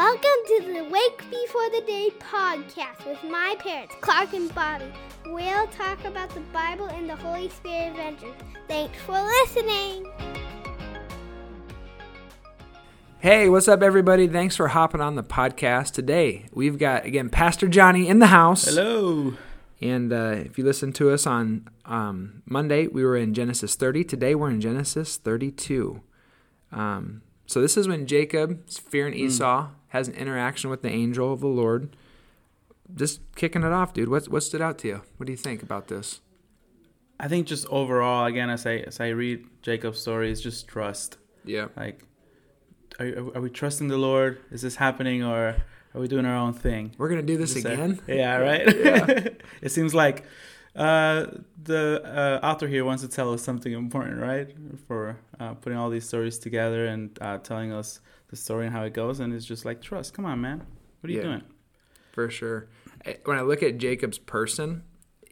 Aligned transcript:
Welcome 0.00 0.22
to 0.46 0.62
the 0.72 0.84
Wake 0.84 1.18
Before 1.30 1.68
the 1.68 1.82
Day 1.86 2.08
podcast 2.20 3.06
with 3.06 3.22
my 3.22 3.54
parents, 3.58 3.94
Clark 4.00 4.32
and 4.32 4.52
Bobbie. 4.54 4.90
We'll 5.26 5.66
talk 5.66 6.02
about 6.06 6.30
the 6.30 6.40
Bible 6.54 6.86
and 6.86 7.06
the 7.06 7.16
Holy 7.16 7.50
Spirit 7.50 7.90
adventures. 7.90 8.34
Thanks 8.66 8.98
for 9.02 9.20
listening. 9.20 10.06
Hey, 13.18 13.50
what's 13.50 13.68
up, 13.68 13.82
everybody? 13.82 14.26
Thanks 14.26 14.56
for 14.56 14.68
hopping 14.68 15.02
on 15.02 15.16
the 15.16 15.22
podcast 15.22 15.92
today. 15.92 16.46
We've 16.50 16.78
got, 16.78 17.04
again, 17.04 17.28
Pastor 17.28 17.68
Johnny 17.68 18.08
in 18.08 18.20
the 18.20 18.28
house. 18.28 18.64
Hello. 18.64 19.34
And 19.82 20.14
uh, 20.14 20.36
if 20.46 20.56
you 20.56 20.64
listen 20.64 20.94
to 20.94 21.10
us 21.10 21.26
on 21.26 21.68
um, 21.84 22.42
Monday, 22.46 22.86
we 22.86 23.04
were 23.04 23.18
in 23.18 23.34
Genesis 23.34 23.74
30. 23.74 24.04
Today, 24.04 24.34
we're 24.34 24.48
in 24.48 24.62
Genesis 24.62 25.18
32. 25.18 26.00
Um, 26.72 27.20
so 27.50 27.60
this 27.60 27.76
is 27.76 27.88
when 27.88 28.06
Jacob, 28.06 28.70
fearing 28.70 29.12
hmm. 29.12 29.24
Esau, 29.24 29.70
has 29.88 30.06
an 30.06 30.14
interaction 30.14 30.70
with 30.70 30.82
the 30.82 30.88
angel 30.88 31.32
of 31.32 31.40
the 31.40 31.48
Lord. 31.48 31.96
Just 32.94 33.22
kicking 33.34 33.64
it 33.64 33.72
off, 33.72 33.92
dude. 33.92 34.08
What 34.08 34.28
what 34.28 34.44
stood 34.44 34.62
out 34.62 34.78
to 34.78 34.86
you? 34.88 35.02
What 35.16 35.26
do 35.26 35.32
you 35.32 35.36
think 35.36 35.60
about 35.60 35.88
this? 35.88 36.20
I 37.18 37.26
think 37.26 37.48
just 37.48 37.66
overall, 37.66 38.26
again, 38.26 38.50
as 38.50 38.66
I 38.66 38.74
as 38.76 39.00
I 39.00 39.08
read 39.08 39.44
Jacob's 39.62 40.00
story, 40.00 40.30
is 40.30 40.40
just 40.40 40.68
trust. 40.68 41.18
Yeah. 41.44 41.66
Like, 41.76 42.04
are, 43.00 43.08
are 43.34 43.40
we 43.40 43.50
trusting 43.50 43.88
the 43.88 43.98
Lord? 43.98 44.38
Is 44.52 44.62
this 44.62 44.76
happening, 44.76 45.24
or 45.24 45.56
are 45.92 46.00
we 46.00 46.06
doing 46.06 46.26
our 46.26 46.36
own 46.36 46.52
thing? 46.52 46.92
We're 46.98 47.08
gonna 47.08 47.22
do 47.22 47.36
this 47.36 47.54
Just, 47.54 47.66
again. 47.66 48.00
yeah, 48.06 48.36
right. 48.48 48.76
Yeah. 48.76 49.28
it 49.60 49.72
seems 49.72 49.92
like 49.92 50.24
uh, 50.76 51.26
the 51.62 52.02
uh, 52.04 52.46
author 52.46 52.68
here 52.68 52.84
wants 52.84 53.02
to 53.02 53.08
tell 53.08 53.32
us 53.32 53.42
something 53.42 53.72
important, 53.72 54.20
right? 54.20 54.48
For 54.86 55.18
uh, 55.38 55.54
putting 55.54 55.78
all 55.78 55.90
these 55.90 56.06
stories 56.06 56.38
together 56.38 56.86
and 56.86 57.16
uh, 57.20 57.38
telling 57.38 57.72
us 57.72 58.00
the 58.28 58.36
story 58.36 58.66
and 58.66 58.74
how 58.74 58.82
it 58.84 58.94
goes, 58.94 59.20
and 59.20 59.32
it's 59.32 59.44
just 59.44 59.64
like 59.64 59.82
trust. 59.82 60.14
Come 60.14 60.24
on, 60.24 60.40
man. 60.40 60.62
What 61.00 61.10
are 61.10 61.12
you 61.12 61.18
Yeah. 61.18 61.24
doing? 61.24 61.42
For 62.12 62.30
sure. 62.30 62.68
When 63.24 63.38
I 63.38 63.42
look 63.42 63.62
at 63.62 63.78
Jacob's 63.78 64.18
person, 64.18 64.82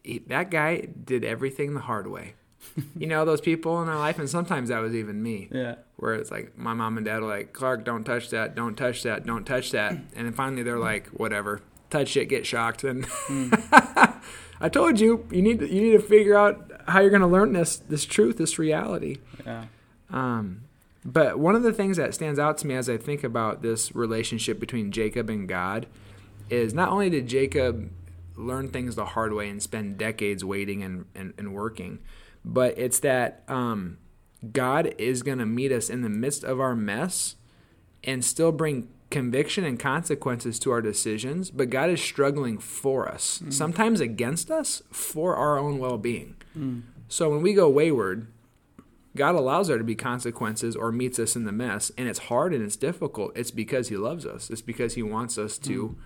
he, 0.02 0.18
that 0.28 0.50
guy 0.50 0.88
did 1.04 1.24
everything 1.24 1.74
the 1.74 1.80
hard 1.80 2.06
way. 2.08 2.34
you 2.96 3.06
know 3.06 3.24
those 3.24 3.40
people 3.40 3.80
in 3.82 3.88
our 3.88 3.98
life, 3.98 4.18
and 4.18 4.28
sometimes 4.28 4.68
that 4.70 4.80
was 4.80 4.94
even 4.94 5.22
me. 5.22 5.48
Yeah. 5.52 5.76
where 5.96 6.14
it's 6.14 6.30
like 6.30 6.56
my 6.58 6.74
mom 6.74 6.96
and 6.96 7.06
dad 7.06 7.18
are 7.22 7.26
like, 7.28 7.52
Clark, 7.52 7.84
don't 7.84 8.04
touch 8.04 8.30
that, 8.30 8.54
don't 8.56 8.74
touch 8.76 9.02
that, 9.04 9.24
don't 9.26 9.44
touch 9.44 9.70
that. 9.72 9.92
And 9.92 10.26
then 10.26 10.32
finally 10.32 10.62
they're 10.62 10.78
like, 10.78 11.06
whatever, 11.08 11.60
touch 11.90 12.16
it, 12.16 12.26
get 12.26 12.46
shocked. 12.46 12.84
And 12.84 13.06
I 14.60 14.68
told 14.70 15.00
you, 15.00 15.26
you 15.30 15.42
need 15.42 15.60
to, 15.60 15.72
you 15.72 15.80
need 15.80 15.92
to 15.92 16.00
figure 16.00 16.36
out 16.36 16.70
how 16.88 17.00
you're 17.00 17.10
going 17.10 17.22
to 17.22 17.28
learn 17.28 17.52
this 17.52 17.76
this 17.76 18.04
truth, 18.04 18.38
this 18.38 18.58
reality. 18.58 19.18
Yeah. 19.44 19.66
Um, 20.10 20.62
but 21.04 21.38
one 21.38 21.54
of 21.54 21.62
the 21.62 21.72
things 21.72 21.96
that 21.96 22.14
stands 22.14 22.38
out 22.38 22.58
to 22.58 22.66
me 22.66 22.74
as 22.74 22.88
I 22.88 22.96
think 22.96 23.24
about 23.24 23.62
this 23.62 23.94
relationship 23.94 24.58
between 24.58 24.90
Jacob 24.90 25.30
and 25.30 25.48
God 25.48 25.86
is 26.50 26.74
not 26.74 26.90
only 26.90 27.08
did 27.10 27.26
Jacob 27.26 27.90
learn 28.36 28.68
things 28.68 28.94
the 28.94 29.04
hard 29.04 29.32
way 29.32 29.48
and 29.48 29.62
spend 29.62 29.98
decades 29.98 30.44
waiting 30.44 30.82
and, 30.82 31.06
and, 31.14 31.34
and 31.38 31.54
working, 31.54 31.98
but 32.44 32.76
it's 32.78 33.00
that 33.00 33.42
um, 33.48 33.98
God 34.52 34.94
is 34.98 35.22
going 35.22 35.38
to 35.38 35.46
meet 35.46 35.72
us 35.72 35.90
in 35.90 36.02
the 36.02 36.08
midst 36.08 36.44
of 36.44 36.60
our 36.60 36.76
mess 36.76 37.36
and 38.04 38.24
still 38.24 38.52
bring 38.52 38.88
conviction 39.10 39.64
and 39.64 39.78
consequences 39.78 40.58
to 40.60 40.70
our 40.70 40.82
decisions, 40.82 41.50
but 41.50 41.70
God 41.70 41.90
is 41.90 42.00
struggling 42.00 42.58
for 42.58 43.08
us, 43.08 43.40
mm. 43.42 43.52
sometimes 43.52 44.00
against 44.00 44.50
us, 44.50 44.82
for 44.90 45.36
our 45.36 45.58
own 45.58 45.78
well 45.78 45.98
being. 45.98 46.36
Mm. 46.56 46.82
So 47.08 47.30
when 47.30 47.40
we 47.40 47.54
go 47.54 47.70
wayward, 47.70 48.28
God 49.16 49.34
allows 49.34 49.68
there 49.68 49.78
to 49.78 49.84
be 49.84 49.94
consequences 49.94 50.76
or 50.76 50.92
meets 50.92 51.18
us 51.18 51.34
in 51.34 51.44
the 51.44 51.52
mess, 51.52 51.90
and 51.96 52.06
it's 52.06 52.18
hard 52.20 52.52
and 52.52 52.62
it's 52.62 52.76
difficult. 52.76 53.32
It's 53.34 53.50
because 53.50 53.88
He 53.88 53.96
loves 53.96 54.26
us. 54.26 54.50
It's 54.50 54.62
because 54.62 54.94
He 54.94 55.02
wants 55.02 55.38
us 55.38 55.56
to 55.58 55.96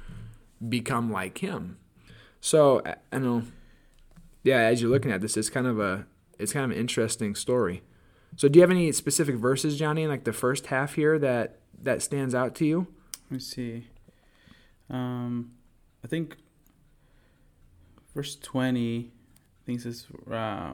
mm. 0.62 0.70
become 0.70 1.10
like 1.10 1.38
Him. 1.38 1.78
So 2.40 2.82
I- 2.86 2.96
I 3.12 3.18
know, 3.18 3.42
yeah. 4.44 4.58
As 4.58 4.80
you're 4.80 4.90
looking 4.90 5.12
at 5.12 5.20
this, 5.20 5.36
it's 5.36 5.50
kind 5.50 5.66
of 5.66 5.80
a 5.80 6.06
it's 6.38 6.52
kind 6.52 6.64
of 6.64 6.70
an 6.70 6.76
interesting 6.76 7.34
story. 7.34 7.82
So 8.36 8.48
do 8.48 8.58
you 8.58 8.62
have 8.62 8.70
any 8.70 8.90
specific 8.92 9.36
verses, 9.36 9.78
Johnny, 9.78 10.04
in 10.04 10.08
like 10.08 10.24
the 10.24 10.32
first 10.32 10.66
half 10.66 10.94
here 10.94 11.18
that 11.18 11.58
that 11.82 12.02
stands 12.02 12.34
out 12.34 12.54
to 12.56 12.64
you? 12.64 12.86
Let 13.24 13.30
me 13.32 13.38
see. 13.38 13.86
Um, 14.90 15.52
I 16.04 16.08
think 16.08 16.36
verse 18.14 18.36
20 18.36 19.10
I 19.10 19.64
think 19.66 19.80
says, 19.80 20.06
uh, 20.30 20.72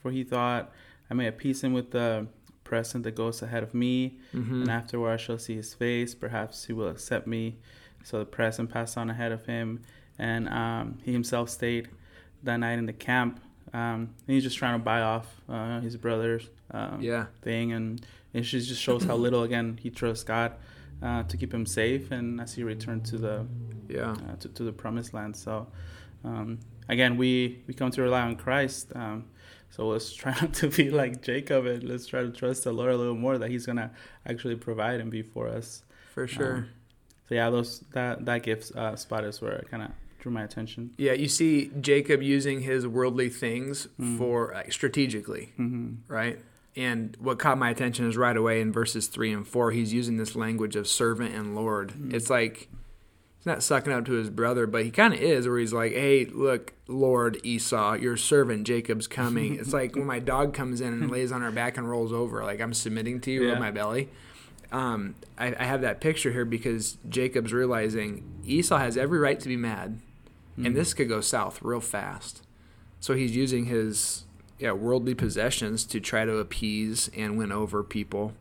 For 0.00 0.10
he 0.10 0.22
thought, 0.24 0.70
I 1.10 1.14
may 1.14 1.26
appease 1.26 1.62
him 1.64 1.72
with 1.72 1.90
the 1.90 2.28
present 2.64 3.02
that 3.04 3.14
goes 3.16 3.42
ahead 3.42 3.62
of 3.62 3.74
me, 3.74 4.18
Mm-hmm. 4.34 4.62
and 4.62 4.70
afterward 4.70 5.10
I 5.10 5.16
shall 5.16 5.38
see 5.38 5.56
his 5.56 5.74
face. 5.74 6.14
Perhaps 6.14 6.66
he 6.66 6.72
will 6.72 6.88
accept 6.88 7.26
me. 7.26 7.58
So 8.04 8.20
the 8.20 8.24
present 8.26 8.70
passed 8.70 8.96
on 8.96 9.10
ahead 9.10 9.32
of 9.32 9.44
him, 9.46 9.82
and 10.18 10.48
um, 10.48 10.98
he 11.04 11.12
himself 11.12 11.50
stayed 11.50 11.88
that 12.44 12.58
night 12.58 12.78
in 12.78 12.86
the 12.86 12.92
camp. 12.92 13.40
Um, 13.74 14.14
and 14.26 14.34
he's 14.34 14.44
just 14.44 14.56
trying 14.56 14.78
to 14.78 14.84
buy 14.84 15.00
off 15.02 15.26
uh, 15.48 15.80
his 15.80 15.96
brother's 15.96 16.48
um, 16.70 16.98
Yeah. 17.00 17.26
thing, 17.42 17.72
and 17.72 18.00
it 18.32 18.42
just 18.42 18.68
just 18.68 18.80
shows 18.82 19.04
how 19.04 19.16
little 19.16 19.42
again 19.42 19.78
he 19.82 19.90
trusts 19.90 20.24
God 20.24 20.52
uh, 21.02 21.22
to 21.24 21.36
keep 21.36 21.52
him 21.54 21.66
safe, 21.66 22.10
and 22.10 22.40
as 22.40 22.54
he 22.54 22.62
returned 22.62 23.04
to 23.06 23.18
the 23.18 23.46
Yeah. 23.88 24.12
uh, 24.12 24.36
to, 24.40 24.48
to 24.48 24.62
the 24.64 24.72
promised 24.72 25.14
land. 25.14 25.36
So 25.36 25.66
um, 26.24 26.58
again, 26.88 27.16
we 27.16 27.62
we 27.66 27.74
come 27.74 27.90
to 27.92 28.02
rely 28.02 28.22
on 28.22 28.36
Christ. 28.36 28.92
Um, 28.94 29.24
so 29.70 29.86
let's 29.88 30.12
try 30.12 30.32
not 30.40 30.54
to 30.54 30.68
be 30.68 30.90
like 30.90 31.22
Jacob, 31.22 31.66
and 31.66 31.82
let's 31.84 32.06
try 32.06 32.22
to 32.22 32.30
trust 32.30 32.64
the 32.64 32.72
Lord 32.72 32.90
a 32.92 32.96
little 32.96 33.14
more 33.16 33.38
that 33.38 33.50
He's 33.50 33.66
gonna 33.66 33.90
actually 34.26 34.56
provide 34.56 35.00
and 35.00 35.10
be 35.10 35.22
for 35.22 35.48
us. 35.48 35.82
For 36.14 36.26
sure. 36.26 36.56
Um, 36.56 36.68
So 37.28 37.34
yeah, 37.34 37.50
those 37.50 37.80
that 37.92 38.24
that 38.24 38.42
gift 38.42 38.74
uh, 38.74 38.96
spot 38.96 39.24
is 39.24 39.40
where 39.42 39.52
it 39.60 39.70
kind 39.70 39.82
of 39.82 39.90
drew 40.20 40.32
my 40.32 40.42
attention. 40.42 40.90
yeah, 40.98 41.12
you 41.12 41.28
see 41.28 41.70
Jacob 41.80 42.22
using 42.22 42.62
his 42.62 42.86
worldly 42.86 43.28
things 43.28 43.86
for 44.18 44.50
like, 44.54 44.72
strategically. 44.72 45.52
Mm-hmm. 45.58 46.10
right? 46.12 46.38
And 46.78 47.16
what 47.18 47.40
caught 47.40 47.58
my 47.58 47.70
attention 47.70 48.08
is 48.08 48.16
right 48.16 48.36
away 48.36 48.60
in 48.60 48.72
verses 48.72 49.08
three 49.08 49.32
and 49.32 49.46
four, 49.46 49.72
he's 49.72 49.92
using 49.92 50.16
this 50.16 50.36
language 50.36 50.76
of 50.76 50.86
servant 50.86 51.34
and 51.34 51.56
Lord. 51.56 51.92
It's 52.14 52.30
like 52.30 52.68
he's 53.36 53.46
not 53.46 53.64
sucking 53.64 53.92
up 53.92 54.04
to 54.04 54.12
his 54.12 54.30
brother, 54.30 54.64
but 54.68 54.84
he 54.84 54.92
kind 54.92 55.12
of 55.12 55.18
is, 55.20 55.48
where 55.48 55.58
he's 55.58 55.72
like, 55.72 55.90
"Hey, 55.92 56.26
look, 56.26 56.74
Lord 56.86 57.40
Esau, 57.42 57.94
your 57.94 58.16
servant 58.16 58.64
Jacob's 58.64 59.08
coming." 59.08 59.56
it's 59.56 59.72
like 59.72 59.96
when 59.96 60.06
my 60.06 60.20
dog 60.20 60.54
comes 60.54 60.80
in 60.80 60.92
and 60.92 61.10
lays 61.16 61.32
on 61.32 61.42
our 61.42 61.50
back 61.50 61.76
and 61.76 61.90
rolls 61.90 62.12
over, 62.12 62.44
like 62.44 62.60
I'm 62.60 62.72
submitting 62.72 63.20
to 63.22 63.32
you, 63.32 63.48
Yeah. 63.48 63.58
my 63.58 63.72
belly. 63.72 64.08
Um, 64.70 65.16
I, 65.36 65.56
I 65.58 65.64
have 65.64 65.80
that 65.80 66.00
picture 66.00 66.30
here 66.30 66.44
because 66.44 66.96
Jacob's 67.08 67.52
realizing 67.52 68.22
Esau 68.44 68.78
has 68.78 68.96
every 68.96 69.18
right 69.18 69.40
to 69.40 69.48
be 69.48 69.56
mad, 69.56 69.98
and 70.56 70.76
this 70.76 70.94
could 70.94 71.08
go 71.08 71.20
south 71.20 71.60
real 71.60 71.80
fast. 71.80 72.42
So 73.00 73.14
he's 73.14 73.34
using 73.34 73.64
his 73.64 74.24
yeah 74.58 74.72
worldly 74.72 75.14
possessions 75.14 75.84
to 75.84 76.00
try 76.00 76.24
to 76.24 76.36
appease 76.38 77.10
and 77.16 77.38
win 77.38 77.52
over 77.52 77.82
people 77.84 78.32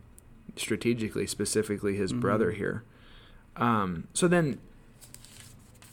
strategically, 0.55 1.27
specifically 1.27 1.95
his 1.95 2.11
brother 2.13 2.51
here. 2.51 2.83
Um, 3.55 4.07
so 4.13 4.27
then, 4.27 4.59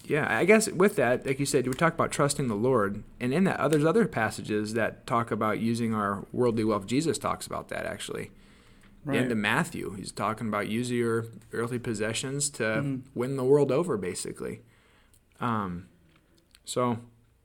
yeah, 0.06 0.26
I 0.38 0.44
guess 0.44 0.68
with 0.70 0.96
that, 0.96 1.26
like 1.26 1.38
you 1.40 1.46
said, 1.46 1.66
we 1.66 1.74
talk 1.74 1.94
about 1.94 2.10
trusting 2.10 2.48
the 2.48 2.54
Lord, 2.54 3.02
and 3.20 3.32
in 3.32 3.44
that, 3.44 3.70
there's 3.70 3.84
other 3.84 4.06
passages 4.06 4.74
that 4.74 5.06
talk 5.06 5.30
about 5.30 5.60
using 5.60 5.94
our 5.94 6.24
worldly 6.32 6.64
wealth. 6.64 6.86
Jesus 6.86 7.18
talks 7.18 7.46
about 7.46 7.68
that 7.68 7.86
actually. 7.86 8.30
Right. 9.04 9.20
Into 9.20 9.34
Matthew, 9.34 9.92
he's 9.94 10.12
talking 10.12 10.48
about 10.48 10.68
using 10.68 10.96
your 10.96 11.26
earthly 11.52 11.78
possessions 11.78 12.48
to 12.50 12.62
Mhm. 12.62 13.02
win 13.14 13.36
the 13.36 13.44
world 13.44 13.70
over, 13.70 13.98
basically. 13.98 14.62
Um, 15.40 15.88
so 16.64 17.00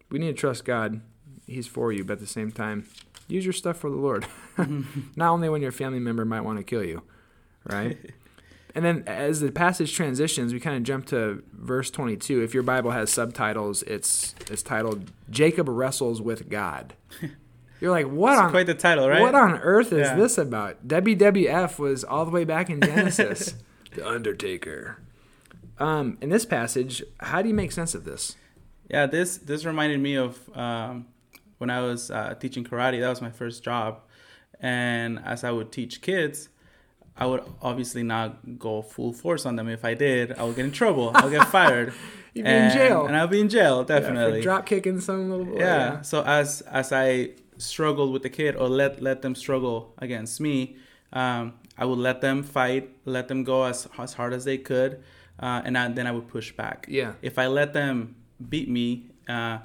we 0.10 0.20
need 0.20 0.28
to 0.28 0.34
trust 0.40 0.64
God. 0.64 1.02
He's 1.50 1.68
for 1.68 1.92
you, 1.92 2.04
but 2.04 2.14
at 2.14 2.20
the 2.20 2.28
same 2.28 2.52
time, 2.52 2.88
use 3.28 3.46
your 3.46 3.54
stuff 3.54 3.78
for 3.78 3.90
the 3.90 3.96
Lord. 3.96 4.26
Not 5.16 5.32
only 5.32 5.50
when 5.50 5.62
your 5.62 5.72
family 5.72 6.00
member 6.00 6.26
might 6.26 6.42
want 6.42 6.58
to 6.58 6.64
kill 6.64 6.84
you, 6.84 7.04
right? 7.66 7.98
and 8.76 8.86
then 8.86 9.04
as 9.08 9.40
the 9.42 9.52
passage 9.52 9.96
transitions, 9.96 10.54
we 10.54 10.60
kind 10.60 10.78
of 10.78 10.84
jump 10.84 11.06
to 11.08 11.44
verse 11.54 11.90
22. 11.90 12.42
If 12.44 12.54
your 12.54 12.64
Bible 12.64 12.92
has 12.92 13.12
subtitles, 13.12 13.84
it's 13.84 14.36
it's 14.50 14.64
titled 14.64 15.12
"Jacob 15.30 15.68
wrestles 15.70 16.22
with 16.22 16.50
God." 16.50 16.94
You're 17.82 17.92
like, 17.92 18.08
what 18.08 18.34
It's 18.34 18.42
on 18.42 18.50
quite 18.52 18.66
the 18.68 18.74
title, 18.74 19.08
right? 19.08 19.22
what 19.22 19.36
on 19.36 19.54
earth 19.60 19.94
is 19.94 20.00
Yeah. 20.10 20.16
this 20.18 20.38
about? 20.38 20.86
WWF 20.86 21.80
was 21.80 22.04
all 22.04 22.26
the 22.26 22.32
way 22.32 22.44
back 22.44 22.70
in 22.70 22.82
Genesis. 22.82 23.56
the 23.96 24.06
Undertaker. 24.06 24.98
Um, 25.78 26.18
in 26.20 26.28
this 26.30 26.46
passage, 26.46 27.02
how 27.22 27.42
do 27.42 27.48
you 27.48 27.54
make 27.54 27.72
sense 27.72 27.96
of 27.96 28.04
this? 28.04 28.36
Yeah, 28.90 29.06
this 29.06 29.38
this 29.38 29.64
reminded 29.64 30.02
me 30.02 30.16
of 30.16 30.38
um, 30.58 31.06
when 31.60 31.70
I 31.70 31.82
was 31.82 32.10
uh, 32.12 32.34
teaching 32.40 32.64
karate. 32.66 33.00
That 33.00 33.10
was 33.10 33.22
my 33.22 33.30
first 33.32 33.64
job, 33.64 34.00
and 34.60 35.20
as 35.24 35.44
I 35.44 35.52
would 35.52 35.72
teach 35.72 36.02
kids, 36.02 36.50
I 37.16 37.26
would 37.26 37.44
obviously 37.62 38.04
not 38.04 38.58
go 38.60 38.82
full 38.82 39.14
force 39.14 39.46
on 39.46 39.56
them. 39.56 39.68
If 39.70 39.86
I 39.86 39.94
did, 39.94 40.34
I 40.38 40.44
would 40.44 40.56
get 40.56 40.66
in 40.66 40.72
trouble. 40.72 41.12
I'll 41.16 41.30
get 41.30 41.48
fired. 41.58 41.94
You'd 42.34 42.46
be 42.46 42.52
in 42.52 42.72
jail. 42.72 43.06
and 43.08 43.16
I'll 43.18 43.28
be 43.28 43.42
in 43.42 43.50
jail 43.50 43.84
definitely. 43.84 44.38
Yeah, 44.40 44.44
drop 44.44 44.66
kicking 44.66 45.00
some 45.02 45.30
little 45.30 45.46
boy. 45.46 45.60
yeah. 45.60 46.02
So 46.02 46.24
as 46.24 46.62
as 46.62 46.92
I 46.94 47.32
struggled 47.58 48.14
with 48.14 48.24
the 48.24 48.30
kid 48.30 48.56
or 48.56 48.70
let 48.70 49.02
let 49.02 49.22
them 49.22 49.36
struggle 49.36 49.94
against 49.98 50.40
me, 50.40 50.78
um, 51.12 51.54
I 51.78 51.86
would 51.86 51.98
let 52.00 52.22
them 52.22 52.44
fight, 52.44 52.90
let 53.06 53.28
them 53.28 53.44
go 53.44 53.64
as 53.66 53.88
as 53.98 54.14
hard 54.14 54.34
as 54.34 54.46
they 54.46 54.58
could. 54.58 55.04
uh, 55.42 55.62
and 55.66 55.78
I, 55.78 55.88
then 55.88 56.06
I 56.06 56.12
would 56.12 56.28
push 56.28 56.52
back. 56.52 56.86
Yeah. 56.90 57.14
If 57.22 57.40
I 57.40 57.48
let 57.48 57.72
them 57.74 58.16
beat 58.50 58.68
me, 58.70 59.08
uh, 59.28 59.60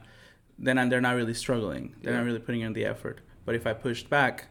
then 0.59 0.79
I- 0.79 0.89
they're 0.89 1.01
not 1.01 1.17
really 1.17 1.35
struggling. 1.35 1.95
They're 2.03 2.13
Yeah. 2.13 2.21
not 2.21 2.27
really 2.27 2.39
putting 2.39 2.61
in 2.63 2.73
the 2.73 2.85
effort. 2.85 3.21
But 3.45 3.55
if 3.55 3.67
I 3.67 3.73
pushed 3.73 4.09
back, 4.11 4.47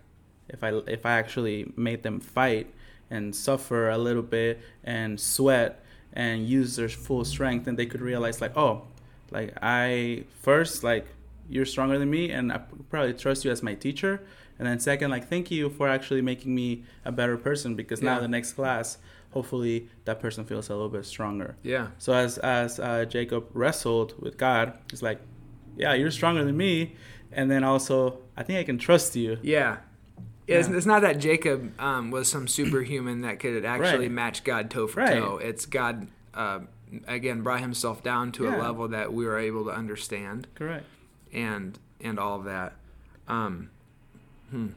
if 0.50 0.64
I 0.64 0.70
if 0.88 1.06
I 1.06 1.14
actually 1.14 1.72
made 1.76 2.04
them 2.04 2.20
fight 2.20 2.68
and 3.10 3.36
suffer 3.36 3.90
a 3.90 3.98
little 3.98 4.22
bit 4.24 4.60
and 4.84 5.20
sweat 5.20 5.84
and 6.14 6.48
use 6.48 6.76
their 6.76 6.90
full 6.90 7.26
strength, 7.26 7.66
then 7.66 7.76
they 7.76 7.86
could 7.86 8.02
realize 8.02 8.42
like, 8.42 8.56
oh, 8.58 8.84
like 9.32 9.54
I 9.62 10.26
first 10.42 10.84
like 10.84 11.08
you're 11.50 11.66
stronger 11.66 11.98
than 12.00 12.10
me, 12.10 12.30
and 12.32 12.52
I 12.52 12.60
probably 12.90 13.14
trust 13.14 13.44
you 13.46 13.52
as 13.52 13.62
my 13.64 13.74
teacher. 13.76 14.22
And 14.60 14.68
then 14.68 14.80
second, 14.80 15.10
like 15.12 15.28
thank 15.28 15.50
you 15.52 15.70
for 15.70 15.88
actually 15.90 16.22
making 16.22 16.54
me 16.54 16.84
a 17.04 17.12
better 17.12 17.38
person 17.38 17.76
because 17.76 18.02
now 18.02 18.20
the 18.20 18.28
next 18.28 18.54
class, 18.54 18.98
hopefully 19.32 19.90
that 20.06 20.20
person 20.20 20.46
feels 20.46 20.70
a 20.70 20.74
little 20.74 20.90
bit 20.90 21.06
stronger. 21.06 21.56
Yeah. 21.64 21.88
So 21.98 22.14
as 22.14 22.38
as 22.38 22.80
uh, 22.80 23.06
Jacob 23.06 23.48
wrestled 23.54 24.14
with 24.22 24.38
God, 24.38 24.78
he's 24.92 25.02
like, 25.02 25.20
"Yeah, 25.78 25.94
you're 25.94 26.12
stronger 26.12 26.44
than 26.44 26.56
me," 26.58 26.96
and 27.32 27.50
then 27.50 27.64
also, 27.64 28.20
I 28.38 28.44
think 28.44 28.60
I 28.60 28.64
can 28.64 28.78
trust 28.78 29.16
you. 29.16 29.38
Yeah. 29.42 29.78
It's, 30.46 30.68
Yeah. 30.70 30.76
it's 30.76 30.86
not 30.86 31.02
that 31.04 31.20
Jacob 31.20 31.72
um, 31.80 32.12
was 32.12 32.28
some 32.28 32.48
superhuman 32.48 33.22
that 33.22 33.40
could 33.40 33.64
actually 33.66 34.08
Right. 34.08 34.12
match 34.12 34.44
God 34.44 34.70
toe 34.70 34.88
for 34.88 35.00
Right. 35.00 35.14
toe. 35.20 35.38
It's 35.38 35.66
God, 35.66 36.08
uh, 36.34 36.60
again, 37.08 37.42
brought 37.44 37.62
himself 37.62 38.04
down 38.04 38.32
to 38.34 38.48
a 38.48 38.54
level 38.58 38.88
that 38.90 39.14
we 39.14 39.26
were 39.26 39.38
able 39.40 39.64
to 39.66 39.72
understand 39.72 40.48
Correct. 40.56 40.86
and 41.32 41.80
and 42.02 42.20
all 42.20 42.38
of 42.40 42.44
that. 42.46 42.74
Um, 43.30 43.70
hmm. 44.52 44.68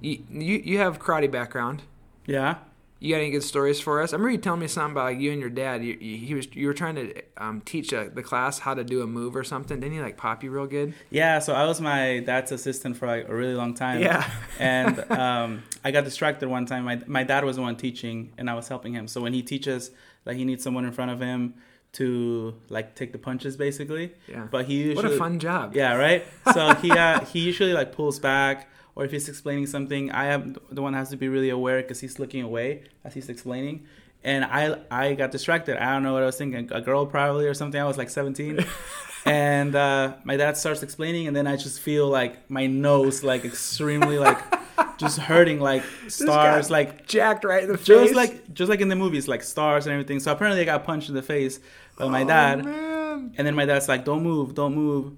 you, 0.00 0.24
you, 0.28 0.60
you 0.64 0.78
have 0.78 0.98
karate 0.98 1.30
background. 1.30 1.82
Yeah. 2.26 2.56
You 3.04 3.14
got 3.14 3.20
any 3.20 3.32
good 3.32 3.42
stories 3.42 3.80
for 3.80 4.00
us? 4.00 4.14
I 4.14 4.16
remember 4.16 4.30
you 4.30 4.38
telling 4.38 4.60
me 4.60 4.66
something 4.66 4.92
about 4.92 5.04
like, 5.04 5.20
you 5.20 5.30
and 5.30 5.38
your 5.38 5.50
dad. 5.50 5.84
You, 5.84 5.98
you, 6.00 6.16
he 6.16 6.32
was 6.32 6.48
you 6.54 6.66
were 6.66 6.72
trying 6.72 6.94
to 6.94 7.22
um, 7.36 7.60
teach 7.60 7.92
uh 7.92 8.06
the 8.10 8.22
class 8.22 8.60
how 8.60 8.72
to 8.72 8.82
do 8.82 9.02
a 9.02 9.06
move 9.06 9.36
or 9.36 9.44
something. 9.44 9.78
Didn't 9.78 9.92
he 9.92 10.00
like 10.00 10.16
pop 10.16 10.42
you 10.42 10.50
real 10.50 10.66
good? 10.66 10.94
Yeah. 11.10 11.38
So 11.40 11.52
I 11.52 11.66
was 11.66 11.82
my 11.82 12.20
dad's 12.20 12.50
assistant 12.50 12.96
for 12.96 13.06
like 13.06 13.28
a 13.28 13.34
really 13.34 13.52
long 13.52 13.74
time. 13.74 14.00
Yeah. 14.00 14.26
and 14.58 14.98
um, 15.12 15.64
I 15.84 15.90
got 15.90 16.04
distracted 16.04 16.48
one 16.48 16.64
time. 16.64 16.84
My 16.84 16.98
my 17.06 17.24
dad 17.24 17.44
was 17.44 17.56
the 17.56 17.62
one 17.62 17.76
teaching, 17.76 18.32
and 18.38 18.48
I 18.48 18.54
was 18.54 18.68
helping 18.68 18.94
him. 18.94 19.06
So 19.06 19.20
when 19.20 19.34
he 19.34 19.42
teaches, 19.42 19.90
like 20.24 20.38
he 20.38 20.46
needs 20.46 20.64
someone 20.64 20.86
in 20.86 20.92
front 20.92 21.10
of 21.10 21.20
him 21.20 21.56
to 21.94 22.54
like 22.70 22.94
take 22.94 23.12
the 23.12 23.18
punches, 23.18 23.56
basically. 23.56 24.14
Yeah. 24.28 24.48
But 24.50 24.64
he 24.64 24.76
usually, 24.76 24.96
What 24.96 25.04
a 25.04 25.18
fun 25.18 25.38
job. 25.38 25.74
Yeah, 25.74 25.94
right. 25.96 26.24
So 26.54 26.74
he 26.76 26.90
uh, 26.90 27.24
he 27.26 27.40
usually 27.40 27.74
like 27.74 27.92
pulls 27.92 28.18
back, 28.18 28.68
or 28.96 29.04
if 29.04 29.10
he's 29.10 29.28
explaining 29.28 29.66
something, 29.66 30.10
I 30.12 30.26
am 30.26 30.56
the 30.70 30.82
one 30.82 30.92
that 30.92 30.98
has 31.00 31.10
to 31.10 31.16
be 31.16 31.28
really 31.28 31.50
aware 31.50 31.82
because 31.82 32.00
he's 32.00 32.18
looking 32.18 32.42
away 32.42 32.84
as 33.04 33.14
he's 33.14 33.28
explaining. 33.28 33.86
And 34.22 34.44
I 34.44 34.78
I 34.90 35.14
got 35.14 35.30
distracted. 35.32 35.76
I 35.76 35.92
don't 35.92 36.02
know 36.02 36.12
what 36.14 36.22
I 36.22 36.26
was 36.26 36.36
thinking. 36.38 36.70
A 36.72 36.80
girl 36.80 37.04
probably 37.06 37.46
or 37.46 37.54
something. 37.54 37.80
I 37.80 37.84
was 37.84 37.98
like 37.98 38.08
17. 38.08 38.64
and 39.26 39.74
uh, 39.74 40.14
my 40.24 40.36
dad 40.36 40.56
starts 40.56 40.82
explaining, 40.82 41.26
and 41.26 41.36
then 41.36 41.46
I 41.46 41.56
just 41.56 41.80
feel 41.80 42.08
like 42.08 42.48
my 42.50 42.66
nose 42.66 43.22
like 43.22 43.44
extremely 43.44 44.18
like 44.18 44.38
just 44.98 45.18
hurting 45.18 45.60
like 45.60 45.82
stars 46.08 46.70
like 46.70 47.06
Jacked 47.06 47.44
right 47.44 47.64
in 47.64 47.72
the 47.72 47.76
face. 47.78 47.86
just 47.86 48.14
like 48.14 48.54
just 48.54 48.70
like 48.70 48.80
in 48.80 48.88
the 48.88 48.96
movies 48.96 49.28
like 49.28 49.42
stars 49.42 49.86
and 49.86 49.92
everything. 49.92 50.20
So 50.20 50.32
apparently 50.32 50.62
I 50.62 50.64
got 50.64 50.84
punched 50.84 51.08
in 51.10 51.14
the 51.14 51.22
face 51.22 51.60
by 51.98 52.08
my 52.08 52.22
Oh, 52.22 52.26
dad. 52.26 52.64
man. 52.64 53.34
And 53.36 53.46
then 53.46 53.54
my 53.54 53.64
dad's 53.66 53.88
like, 53.88 54.04
"Don't 54.06 54.22
move, 54.22 54.54
don't 54.54 54.74
move," 54.74 55.12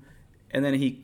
and 0.51 0.65
then 0.65 0.75
he 0.75 1.01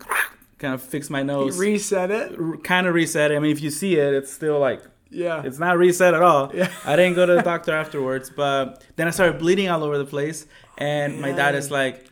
kind 0.63 0.73
of 0.75 0.81
fixed 0.81 1.11
my 1.11 1.19
He 1.19 1.25
nose, 1.25 1.59
reset 1.59 2.11
it. 2.11 2.65
kind 2.65 2.87
of 2.87 2.95
reset 2.95 3.31
it. 3.33 3.37
I 3.37 3.41
mean, 3.41 3.53
if 3.53 3.61
you 3.61 3.71
see 3.71 3.97
it, 3.97 4.15
it's 4.15 4.33
still 4.33 4.59
like 4.59 4.81
Yeah. 5.11 5.43
it's 5.45 5.59
not 5.59 5.77
reset 5.77 6.15
at 6.15 6.23
all. 6.23 6.51
Yeah. 6.55 6.71
I 6.87 6.97
didn't 6.97 7.17
go 7.17 7.27
to 7.27 7.35
the 7.35 7.43
doctor 7.43 7.73
afterwards, 7.73 8.31
but 8.43 8.83
then 8.97 9.07
I 9.09 9.11
started 9.11 9.39
bleeding 9.39 9.69
all 9.69 9.83
over 9.85 9.99
the 9.99 10.07
place, 10.17 10.47
and 10.79 11.21
my 11.21 11.33
dad 11.33 11.55
is 11.55 11.71
like. 11.71 12.07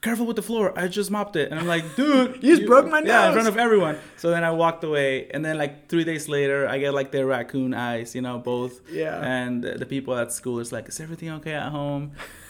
Careful 0.00 0.26
with 0.26 0.34
the 0.34 0.42
floor. 0.42 0.76
I 0.76 0.88
just 0.88 1.12
mopped 1.12 1.36
it, 1.36 1.46
and 1.52 1.60
I'm 1.60 1.68
like, 1.68 1.84
dude, 1.94 2.28
You 2.42 2.56
just 2.56 2.66
broke 2.66 2.88
my 2.90 2.98
nose. 2.98 3.08
Yeah, 3.08 3.28
in 3.28 3.32
front 3.34 3.46
of 3.46 3.56
everyone. 3.56 3.96
So 4.16 4.30
then 4.30 4.42
I 4.42 4.50
walked 4.50 4.82
away, 4.82 5.28
and 5.32 5.44
then 5.44 5.58
like 5.58 5.88
three 5.88 6.02
days 6.02 6.28
later, 6.28 6.66
I 6.66 6.78
get 6.78 6.92
like 6.92 7.12
the 7.12 7.24
raccoon 7.24 7.72
eyes, 7.72 8.12
you 8.16 8.20
know, 8.20 8.36
both. 8.38 8.74
Yeah. 8.90 9.14
And 9.34 9.62
the 9.62 9.86
people 9.86 10.12
at 10.16 10.32
school 10.32 10.58
is 10.58 10.72
like, 10.72 10.88
is 10.88 10.98
everything 10.98 11.30
okay 11.38 11.54
at 11.54 11.70
home? 11.70 12.04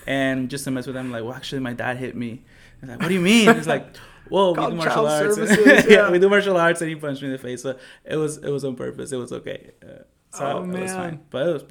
And 0.06 0.48
just 0.48 0.64
to 0.64 0.70
mess 0.70 0.86
with 0.86 0.94
them, 0.98 1.12
like, 1.12 1.24
well, 1.24 1.34
actually, 1.34 1.60
my 1.60 1.74
dad 1.74 1.98
hit 1.98 2.16
me. 2.16 2.40
I'm 2.82 2.88
like, 2.88 3.00
what 3.02 3.08
do 3.08 3.14
you 3.20 3.20
mean? 3.20 3.50
It's 3.50 3.66
like, 3.66 3.84
well, 4.30 4.54
we 4.54 4.66
do 4.66 4.74
martial 4.74 5.06
arts. 5.06 5.38
yeah. 5.38 5.82
yeah. 5.88 6.10
we 6.10 6.18
do 6.18 6.28
martial 6.28 6.56
arts, 6.56 6.80
and 6.80 6.88
he 6.90 6.96
punched 6.96 7.22
me 7.22 7.28
in 7.28 7.32
the 7.32 7.38
face. 7.38 7.62
So 7.62 7.76
it 8.04 8.16
was 8.16 8.38
it 8.38 8.50
was 8.50 8.64
on 8.64 8.76
purpose. 8.76 9.12
It 9.12 9.16
was 9.16 9.32
okay. 9.32 9.70
Uh, 9.82 10.02
so 10.32 10.44
Oh, 10.58 10.62
it 10.62 10.80
was 10.80 10.92
fine. 10.92 11.20
But 11.30 11.48
it 11.48 11.52
was. 11.52 11.64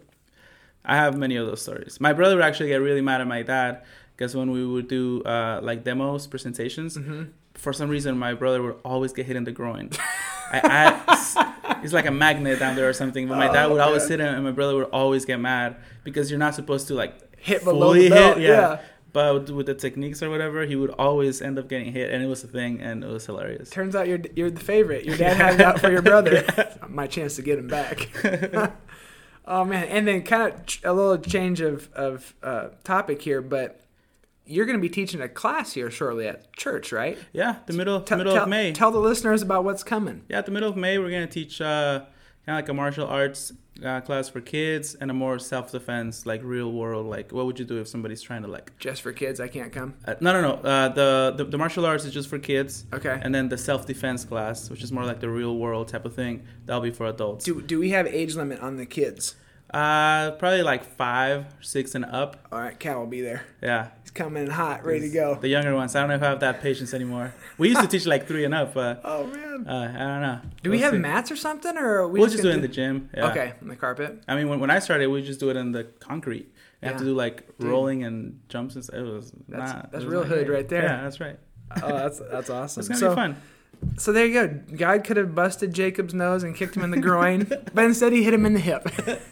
I 0.83 0.95
have 0.97 1.17
many 1.17 1.35
of 1.35 1.47
those 1.47 1.61
stories. 1.61 1.99
My 1.99 2.13
brother 2.13 2.35
would 2.35 2.45
actually 2.45 2.69
get 2.69 2.77
really 2.77 3.01
mad 3.01 3.19
at 3.21 3.27
my 3.27 3.41
dad 3.41 3.83
because 4.15 4.35
when 4.35 4.51
we 4.51 4.65
would 4.65 4.87
do 4.87 5.21
uh, 5.23 5.59
like 5.63 5.83
demos, 5.83 6.27
presentations, 6.27 6.95
Mm-hmm. 6.97 7.23
for 7.55 7.73
some 7.73 7.89
reason 7.89 8.17
my 8.17 8.33
brother 8.33 8.61
would 8.61 8.75
always 8.85 9.11
get 9.13 9.25
hit 9.25 9.35
in 9.35 9.43
the 9.45 9.51
groin. 9.51 9.89
I, 10.51 10.61
I, 10.63 11.79
it's 11.83 11.91
like 11.93 12.05
a 12.05 12.11
magnet 12.11 12.59
down 12.59 12.75
there 12.75 12.87
or 12.87 12.93
something. 12.93 13.27
But 13.27 13.37
my 13.37 13.51
dad 13.51 13.65
would 13.71 13.81
always 13.81 14.07
hit 14.07 14.19
him, 14.19 14.33
and 14.35 14.43
my 14.43 14.51
brother 14.51 14.75
would 14.75 14.89
always 14.91 15.25
get 15.25 15.39
mad 15.39 15.77
because 16.03 16.29
you're 16.29 16.39
not 16.39 16.53
supposed 16.55 16.87
to 16.89 16.93
like 16.93 17.15
Hit 17.37 17.63
below 17.63 17.93
the 17.93 18.09
belt, 18.09 18.39
yeah. 18.39 18.79
But 19.15 19.49
with 19.49 19.67
the 19.67 19.73
techniques 19.73 20.21
or 20.21 20.29
whatever, 20.29 20.65
he 20.65 20.75
would 20.75 20.89
always 20.89 21.41
end 21.41 21.57
up 21.57 21.69
getting 21.69 21.93
hit, 21.93 22.11
and 22.11 22.21
it 22.21 22.27
was 22.27 22.43
a 22.43 22.47
thing, 22.47 22.81
and 22.81 23.01
it 23.01 23.07
was 23.07 23.25
hilarious. 23.25 23.69
Turns 23.69 23.95
out 23.95 24.09
you're 24.09 24.19
you're 24.35 24.51
the 24.51 24.59
favorite. 24.59 25.05
Your 25.05 25.15
dad 25.15 25.37
had 25.37 25.53
it 25.53 25.61
out 25.61 25.79
for 25.79 25.89
your 25.89 26.01
brother. 26.01 26.43
My 26.89 27.07
chance 27.07 27.37
to 27.37 27.41
get 27.41 27.57
him 27.57 27.69
back. 27.69 28.09
oh 29.45 29.63
man! 29.63 29.85
And 29.85 30.05
then 30.05 30.23
kind 30.23 30.51
of 30.51 30.61
a 30.83 30.91
little 30.91 31.17
change 31.17 31.61
of 31.61 31.89
of 31.93 32.33
uh, 32.43 32.71
topic 32.83 33.21
here, 33.21 33.41
but 33.41 33.79
you're 34.45 34.65
going 34.65 34.77
to 34.77 34.81
be 34.81 34.89
teaching 34.89 35.21
a 35.21 35.29
class 35.29 35.71
here 35.71 35.89
shortly 35.89 36.27
at 36.27 36.51
church, 36.51 36.91
right? 36.91 37.17
Yeah, 37.31 37.59
the 37.67 37.73
middle 37.73 38.01
Tell- 38.01 38.17
middle 38.17 38.33
tell, 38.33 38.43
of 38.43 38.49
May. 38.49 38.73
Tell 38.73 38.91
the 38.91 38.99
listeners 38.99 39.41
about 39.41 39.63
what's 39.63 39.81
coming. 39.81 40.23
Yeah, 40.27 40.39
at 40.39 40.45
the 40.45 40.51
middle 40.51 40.69
of 40.69 40.75
May, 40.75 40.97
we're 40.97 41.09
gonna 41.09 41.25
teach 41.25 41.61
uh, 41.61 42.03
kind 42.45 42.59
of 42.59 42.63
like 42.63 42.69
a 42.69 42.73
martial 42.73 43.07
arts 43.07 43.53
uh, 43.83 44.01
class 44.01 44.29
for 44.29 44.39
kids 44.39 44.95
and 44.95 45.11
a 45.11 45.13
more 45.13 45.39
self 45.39 45.71
defense, 45.71 46.25
like 46.25 46.41
real 46.43 46.71
world. 46.71 47.07
Like, 47.07 47.31
what 47.31 47.45
would 47.45 47.59
you 47.59 47.65
do 47.65 47.79
if 47.79 47.87
somebody's 47.87 48.21
trying 48.21 48.43
to 48.43 48.47
like? 48.47 48.77
Just 48.79 49.01
for 49.01 49.11
kids, 49.11 49.39
I 49.39 49.47
can't 49.47 49.71
come. 49.71 49.95
Uh, 50.05 50.15
no, 50.19 50.33
no, 50.33 50.41
no. 50.41 50.53
Uh, 50.69 50.89
the, 50.89 51.33
the 51.37 51.43
the 51.45 51.57
martial 51.57 51.85
arts 51.85 52.05
is 52.05 52.13
just 52.13 52.29
for 52.29 52.39
kids. 52.39 52.85
Okay. 52.93 53.19
And 53.21 53.33
then 53.33 53.49
the 53.49 53.57
self 53.57 53.85
defense 53.85 54.23
class, 54.23 54.69
which 54.69 54.83
is 54.83 54.91
more 54.91 55.05
like 55.05 55.19
the 55.19 55.29
real 55.29 55.57
world 55.57 55.87
type 55.87 56.05
of 56.05 56.13
thing, 56.13 56.43
that'll 56.65 56.81
be 56.81 56.91
for 56.91 57.07
adults. 57.07 57.45
Do 57.45 57.61
do 57.61 57.79
we 57.79 57.89
have 57.89 58.07
age 58.07 58.35
limit 58.35 58.59
on 58.59 58.77
the 58.77 58.85
kids? 58.85 59.35
Uh, 59.73 60.31
probably 60.31 60.61
like 60.61 60.85
five, 60.85 61.47
six, 61.59 61.95
and 61.95 62.05
up. 62.05 62.47
All 62.51 62.59
right, 62.59 62.79
Cal 62.79 62.99
will 62.99 63.07
be 63.07 63.21
there. 63.21 63.43
Yeah. 63.61 63.89
Coming 64.15 64.47
hot, 64.47 64.85
ready 64.85 65.01
to 65.01 65.09
go. 65.09 65.35
The 65.35 65.49
younger 65.49 65.75
ones. 65.75 65.93
I 65.93 65.99
don't 65.99 66.07
know 66.09 66.15
if 66.15 66.23
I 66.23 66.27
have 66.29 66.39
that 66.39 66.61
patience 66.61 66.93
anymore. 66.93 67.33
We 67.57 67.67
used 67.67 67.81
to 67.81 67.87
teach 67.95 68.05
like 68.05 68.27
three 68.27 68.45
and 68.45 68.53
up, 68.53 68.73
but 68.73 69.01
Oh 69.03 69.27
man. 69.27 69.67
uh, 69.67 69.73
I 69.93 69.97
don't 69.99 70.21
know. 70.21 70.39
Do 70.63 70.69
we 70.71 70.77
We'll 70.77 70.85
have 70.85 70.93
see. 70.93 70.99
mats 70.99 71.31
or 71.31 71.35
something, 71.35 71.77
or 71.77 72.07
we 72.07 72.21
We'll 72.21 72.29
just 72.29 72.41
do 72.41 72.49
it 72.49 72.55
in 72.55 72.61
the 72.61 72.69
gym. 72.69 73.09
Yeah. 73.13 73.29
Okay, 73.31 73.53
on 73.61 73.67
the 73.67 73.75
carpet. 73.75 74.23
I 74.27 74.35
mean, 74.35 74.47
when, 74.47 74.61
when 74.61 74.69
I 74.71 74.79
started, 74.79 75.07
we 75.07 75.21
just 75.21 75.41
do 75.41 75.49
it 75.49 75.57
in 75.57 75.73
the 75.73 75.83
concrete. 75.99 76.49
You 76.81 76.87
have 76.89 76.97
to 76.99 77.03
do 77.03 77.13
like 77.13 77.57
Dude. 77.57 77.67
rolling 77.69 78.03
and 78.05 78.39
jumps 78.47 78.75
and 78.75 78.85
stuff. 78.85 78.95
It 78.95 79.01
was 79.03 79.31
That's- 79.49 79.73
not. 79.73 79.91
that's 79.91 80.03
it 80.03 80.07
was 80.07 80.13
real 80.13 80.23
hood 80.23 80.47
right 80.47 80.69
there. 80.69 80.83
Yeah, 80.83 81.01
that's 81.03 81.19
right. 81.19 81.37
Oh, 81.83 81.87
that's 81.89 82.19
that's 82.19 82.49
awesome. 82.57 82.79
It's 82.81 82.87
gonna 82.87 82.99
so, 82.99 83.09
be 83.09 83.15
fun. 83.15 83.35
So 83.97 84.11
there 84.11 84.25
you 84.25 84.33
go. 84.33 84.59
God 84.75 85.03
could 85.03 85.17
have 85.17 85.33
busted 85.35 85.73
Jacob's 85.73 86.13
nose 86.13 86.43
and 86.43 86.55
kicked 86.55 86.75
him 86.75 86.83
in 86.83 86.91
the 86.91 86.99
groin, 86.99 87.47
but 87.73 87.85
instead 87.85 88.11
he 88.13 88.23
hit 88.23 88.33
him 88.33 88.45
in 88.45 88.53
the 88.53 88.59
hip. 88.59 88.83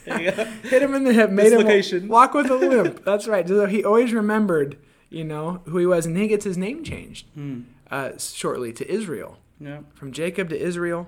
There 0.05 0.21
you 0.21 0.31
go. 0.31 0.43
hit 0.63 0.81
him 0.81 0.93
in 0.93 1.03
the 1.03 1.13
hip, 1.13 1.29
made 1.31 1.51
him 1.53 2.07
walk 2.07 2.33
with 2.33 2.49
a 2.49 2.55
limp. 2.55 3.03
That's 3.03 3.27
right. 3.27 3.47
So 3.47 3.65
he 3.65 3.83
always 3.83 4.13
remembered, 4.13 4.77
you 5.09 5.23
know, 5.23 5.61
who 5.65 5.77
he 5.77 5.85
was, 5.85 6.05
and 6.05 6.15
he 6.17 6.27
gets 6.27 6.45
his 6.45 6.57
name 6.57 6.83
changed 6.83 7.27
Hmm. 7.35 7.61
uh, 7.91 8.11
shortly 8.17 8.71
to 8.73 8.89
Israel, 8.91 9.37
Yeah. 9.59 9.79
from 9.93 10.11
Jacob 10.11 10.49
to 10.49 10.59
Israel. 10.59 11.07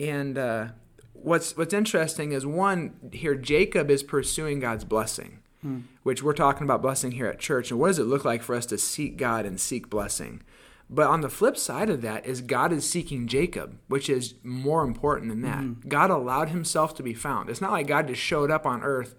And 0.00 0.38
uh, 0.38 0.68
what's 1.12 1.56
what's 1.56 1.74
interesting 1.74 2.32
is 2.32 2.44
one 2.46 2.94
here, 3.12 3.34
Jacob 3.34 3.90
is 3.90 4.02
pursuing 4.02 4.60
God's 4.60 4.84
blessing, 4.84 5.38
Hmm. 5.62 5.78
which 6.02 6.22
we're 6.22 6.32
talking 6.34 6.64
about 6.64 6.82
blessing 6.82 7.12
here 7.12 7.26
at 7.26 7.38
church. 7.38 7.70
And 7.70 7.80
what 7.80 7.88
does 7.88 7.98
it 7.98 8.04
look 8.04 8.24
like 8.24 8.42
for 8.42 8.54
us 8.54 8.66
to 8.66 8.78
seek 8.78 9.16
God 9.16 9.46
and 9.46 9.58
seek 9.60 9.88
blessing? 9.90 10.42
But 10.90 11.06
on 11.06 11.22
the 11.22 11.30
flip 11.30 11.56
side 11.56 11.88
of 11.90 12.02
that 12.02 12.26
is 12.26 12.40
God 12.40 12.72
is 12.72 12.88
seeking 12.88 13.26
Jacob, 13.26 13.78
which 13.88 14.08
is 14.10 14.34
more 14.42 14.82
important 14.84 15.30
than 15.30 15.42
that. 15.42 15.60
Mm-hmm. 15.60 15.88
God 15.88 16.10
allowed 16.10 16.50
himself 16.50 16.94
to 16.96 17.02
be 17.02 17.14
found. 17.14 17.48
It's 17.50 17.60
not 17.60 17.72
like 17.72 17.86
God 17.86 18.06
just 18.08 18.20
showed 18.20 18.50
up 18.50 18.66
on 18.66 18.82
earth 18.82 19.14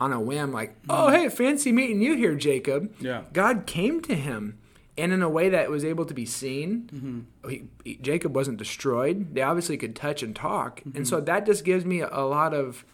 on 0.00 0.12
a 0.12 0.20
whim, 0.20 0.52
like, 0.52 0.80
Mm-hmm. 0.82 0.90
oh, 0.90 1.08
hey, 1.08 1.28
fancy 1.28 1.72
meeting 1.72 2.00
you 2.00 2.14
here, 2.14 2.34
Jacob. 2.34 2.94
Yeah. 3.00 3.22
God 3.32 3.66
came 3.66 4.00
to 4.02 4.14
him 4.14 4.58
and 4.96 5.12
in 5.12 5.22
a 5.22 5.28
way 5.28 5.48
that 5.48 5.70
was 5.70 5.84
able 5.84 6.04
to 6.04 6.14
be 6.14 6.26
seen. 6.26 6.88
Mm-hmm. 6.92 7.48
He, 7.50 7.62
he- 7.84 7.94
Jacob 7.96 8.36
wasn't 8.36 8.58
destroyed. 8.58 9.34
They 9.34 9.42
obviously 9.42 9.76
could 9.76 9.96
touch 9.96 10.22
and 10.22 10.36
talk. 10.36 10.80
Mm-hmm. 10.80 10.98
And 10.98 11.08
so 11.08 11.20
that 11.22 11.46
just 11.46 11.64
gives 11.64 11.84
me 11.84 12.00
a, 12.00 12.08
a 12.12 12.26
lot 12.26 12.52
of 12.54 12.84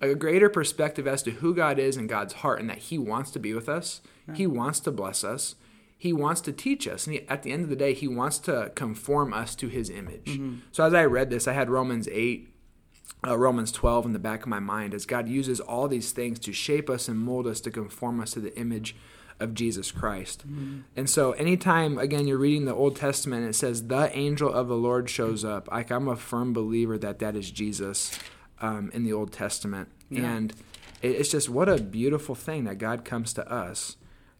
a 0.00 0.14
greater 0.14 0.48
perspective 0.50 1.06
as 1.06 1.22
to 1.22 1.30
who 1.30 1.54
God 1.54 1.78
is 1.78 1.96
and 1.96 2.08
God's 2.08 2.34
heart 2.34 2.60
and 2.60 2.68
that 2.68 2.78
he 2.78 2.98
wants 2.98 3.30
to 3.30 3.38
be 3.38 3.54
with 3.54 3.68
us. 3.68 4.00
He 4.34 4.46
wants 4.46 4.80
to 4.80 4.90
bless 4.90 5.22
us. 5.22 5.54
He 6.04 6.12
wants 6.12 6.42
to 6.42 6.52
teach 6.52 6.86
us. 6.86 7.06
And 7.06 7.14
he, 7.14 7.28
at 7.30 7.44
the 7.44 7.50
end 7.50 7.62
of 7.64 7.70
the 7.70 7.76
day, 7.76 7.94
he 7.94 8.06
wants 8.06 8.36
to 8.40 8.70
conform 8.74 9.32
us 9.32 9.54
to 9.54 9.68
his 9.68 9.88
image. 9.88 10.26
Mm-hmm. 10.26 10.56
So 10.70 10.84
as 10.84 10.92
I 10.92 11.06
read 11.06 11.30
this, 11.30 11.48
I 11.48 11.54
had 11.54 11.70
Romans 11.70 12.06
8 12.12 12.50
uh, 13.26 13.38
Romans 13.38 13.72
12 13.72 14.04
in 14.04 14.12
the 14.12 14.18
back 14.18 14.42
of 14.42 14.48
my 14.48 14.58
mind 14.58 14.92
as 14.92 15.06
God 15.06 15.28
uses 15.28 15.60
all 15.60 15.88
these 15.88 16.12
things 16.12 16.38
to 16.40 16.52
shape 16.52 16.90
us 16.90 17.08
and 17.08 17.18
mold 17.18 17.46
us 17.46 17.58
to 17.62 17.70
conform 17.70 18.20
us 18.20 18.32
to 18.32 18.40
the 18.40 18.54
image 18.58 18.94
of 19.40 19.54
Jesus 19.54 19.90
Christ. 19.90 20.46
Mm-hmm. 20.46 20.80
And 20.94 21.08
so, 21.08 21.32
anytime, 21.32 21.96
again, 21.96 22.26
you're 22.26 22.36
reading 22.36 22.66
the 22.66 22.74
Old 22.74 22.96
Testament 22.96 23.48
it 23.48 23.54
says, 23.54 23.86
the 23.86 24.14
angel 24.14 24.52
of 24.52 24.68
the 24.68 24.76
Lord 24.76 25.08
shows 25.08 25.42
up, 25.42 25.70
like 25.70 25.90
I'm 25.90 26.06
a 26.06 26.16
firm 26.16 26.52
believer 26.52 26.98
that 26.98 27.18
that 27.20 27.34
is 27.34 27.50
Jesus 27.50 28.18
um, 28.60 28.90
in 28.92 29.04
the 29.04 29.14
Old 29.14 29.32
Testament. 29.32 29.88
Yeah. 30.10 30.30
And 30.30 30.52
it's 31.00 31.30
just 31.30 31.48
what 31.48 31.70
a 31.70 31.78
beautiful 31.78 32.34
thing 32.34 32.64
that 32.64 32.76
God 32.76 33.06
comes 33.06 33.32
to 33.32 33.50
us 33.50 33.96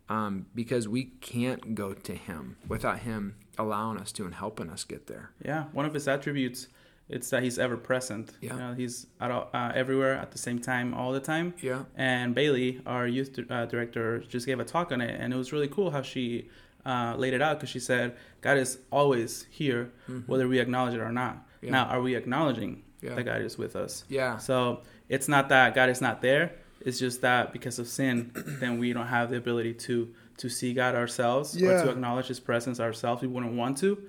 um, 0.08 0.46
because 0.54 0.88
we 0.88 1.04
can't 1.04 1.74
go 1.74 1.94
to 1.94 2.14
Him 2.14 2.56
without 2.68 3.00
Him 3.00 3.36
allowing 3.58 3.98
us 3.98 4.12
to 4.12 4.24
and 4.24 4.34
helping 4.34 4.70
us 4.70 4.84
get 4.84 5.06
there. 5.06 5.30
Yeah, 5.44 5.64
one 5.72 5.86
of 5.86 5.94
His 5.94 6.08
attributes 6.08 6.68
it's 7.08 7.30
that 7.30 7.42
he's 7.42 7.58
ever 7.58 7.76
present. 7.76 8.32
Yeah. 8.40 8.52
You 8.52 8.58
know, 8.58 8.74
he's 8.74 9.06
at, 9.20 9.30
uh, 9.30 9.72
everywhere 9.74 10.14
at 10.14 10.32
the 10.32 10.38
same 10.38 10.58
time 10.58 10.94
all 10.94 11.12
the 11.12 11.20
time. 11.20 11.54
Yeah. 11.60 11.84
And 11.96 12.34
Bailey, 12.34 12.80
our 12.86 13.06
youth 13.06 13.38
uh, 13.50 13.66
director, 13.66 14.20
just 14.20 14.46
gave 14.46 14.58
a 14.58 14.64
talk 14.64 14.90
on 14.90 15.00
it, 15.00 15.20
and 15.20 15.32
it 15.32 15.36
was 15.36 15.52
really 15.52 15.68
cool 15.68 15.90
how 15.90 16.02
she 16.02 16.48
uh, 16.86 17.14
laid 17.16 17.34
it 17.34 17.42
out 17.42 17.58
because 17.58 17.70
she 17.70 17.80
said 17.80 18.16
God 18.40 18.56
is 18.56 18.78
always 18.90 19.46
here, 19.50 19.92
mm-hmm. 20.08 20.20
whether 20.30 20.48
we 20.48 20.58
acknowledge 20.58 20.94
it 20.94 21.00
or 21.00 21.12
not. 21.12 21.46
Yeah. 21.60 21.72
Now, 21.72 21.84
are 21.86 22.00
we 22.00 22.14
acknowledging 22.14 22.82
yeah. 23.02 23.14
that 23.14 23.24
God 23.24 23.42
is 23.42 23.58
with 23.58 23.76
us? 23.76 24.04
Yeah. 24.08 24.38
So 24.38 24.82
it's 25.08 25.28
not 25.28 25.50
that 25.50 25.74
God 25.74 25.90
is 25.90 26.00
not 26.00 26.22
there. 26.22 26.52
It's 26.84 26.98
just 26.98 27.22
that 27.22 27.52
because 27.52 27.78
of 27.78 27.88
sin, 27.88 28.30
then 28.60 28.78
we 28.78 28.92
don't 28.92 29.06
have 29.06 29.30
the 29.30 29.36
ability 29.36 29.74
to 29.74 30.12
to 30.36 30.48
see 30.48 30.74
God 30.74 30.94
ourselves 30.94 31.56
yeah. 31.56 31.68
or 31.68 31.84
to 31.84 31.90
acknowledge 31.90 32.26
His 32.26 32.40
presence 32.40 32.80
ourselves. 32.80 33.22
We 33.22 33.28
wouldn't 33.28 33.54
want 33.54 33.78
to, 33.78 34.02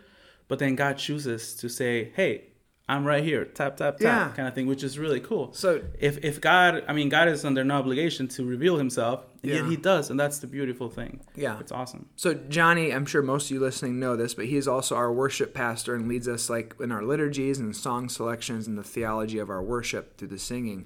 but 0.47 0.59
then 0.59 0.75
God 0.75 0.97
chooses 0.97 1.55
to 1.55 1.69
say, 1.69 2.11
"Hey, 2.15 2.45
I'm 2.87 3.03
right 3.03 3.23
here, 3.23 3.45
tap 3.45 3.77
tap 3.77 3.97
tap, 3.97 4.01
yeah. 4.01 4.31
kind 4.35 4.47
of 4.47 4.53
thing, 4.53 4.67
which 4.67 4.83
is 4.83 4.99
really 4.99 5.19
cool. 5.19 5.51
So 5.53 5.81
if 5.99 6.23
if 6.23 6.39
God, 6.39 6.83
I 6.87 6.93
mean, 6.93 7.09
God 7.09 7.27
is 7.27 7.43
under 7.43 7.63
no 7.63 7.77
obligation 7.77 8.27
to 8.29 8.45
reveal 8.45 8.77
Himself, 8.77 9.25
and 9.41 9.51
yeah. 9.51 9.57
yet 9.57 9.65
He 9.65 9.75
does, 9.75 10.11
and 10.11 10.19
that's 10.19 10.37
the 10.37 10.45
beautiful 10.45 10.87
thing. 10.89 11.21
Yeah, 11.35 11.59
it's 11.59 11.71
awesome. 11.71 12.09
So 12.15 12.35
Johnny, 12.35 12.93
I'm 12.93 13.07
sure 13.07 13.23
most 13.23 13.45
of 13.45 13.51
you 13.51 13.59
listening 13.59 13.99
know 13.99 14.15
this, 14.15 14.35
but 14.35 14.45
he's 14.45 14.67
also 14.67 14.95
our 14.95 15.11
worship 15.11 15.55
pastor 15.55 15.95
and 15.95 16.07
leads 16.07 16.27
us 16.27 16.47
like 16.47 16.75
in 16.79 16.91
our 16.91 17.01
liturgies 17.01 17.57
and 17.57 17.75
song 17.75 18.07
selections 18.07 18.67
and 18.67 18.77
the 18.77 18.83
theology 18.83 19.39
of 19.39 19.49
our 19.49 19.63
worship 19.63 20.17
through 20.17 20.27
the 20.27 20.39
singing. 20.39 20.85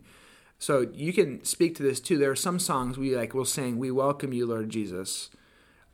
So 0.60 0.88
you 0.94 1.14
can 1.14 1.44
speak 1.44 1.76
to 1.76 1.84
this 1.84 2.00
too. 2.00 2.18
There 2.18 2.30
are 2.30 2.36
some 2.36 2.60
songs 2.60 2.98
we 2.98 3.16
like. 3.16 3.34
We'll 3.34 3.46
sing, 3.46 3.80
"We 3.80 3.92
welcome 3.92 4.34
you, 4.34 4.46
Lord 4.46 4.70
Jesus." 4.70 5.30